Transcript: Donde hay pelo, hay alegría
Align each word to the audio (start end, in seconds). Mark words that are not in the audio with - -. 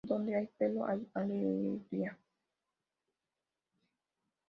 Donde 0.03 0.35
hay 0.35 0.47
pelo, 0.57 0.87
hay 0.87 1.07
alegría 1.13 2.17